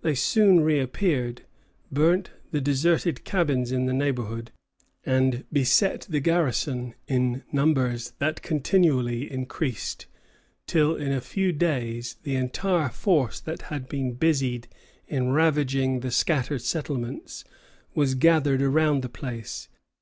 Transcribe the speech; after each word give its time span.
They 0.00 0.14
soon 0.14 0.60
reappeared, 0.60 1.42
burned 1.92 2.30
the 2.50 2.62
deserted 2.62 3.24
cabins 3.24 3.72
in 3.72 3.84
the 3.84 3.92
neighborhood, 3.92 4.50
and 5.04 5.44
beset 5.52 6.06
the 6.08 6.20
garrison 6.20 6.94
in 7.06 7.42
numbers 7.52 8.12
that 8.20 8.40
continually 8.40 9.30
increased, 9.30 10.06
till 10.66 10.96
in 10.96 11.12
a 11.12 11.20
few 11.20 11.52
days 11.52 12.16
the 12.22 12.36
entire 12.36 12.88
force 12.88 13.38
that 13.38 13.60
had 13.68 13.86
been 13.86 14.14
busied 14.14 14.66
in 15.08 15.30
ravaging 15.32 16.00
the 16.00 16.10
scattered 16.10 16.62
settlements 16.62 17.44
was 17.94 18.14
gathered 18.14 18.62
around 18.62 19.02
the 19.02 19.10
place. 19.10 19.68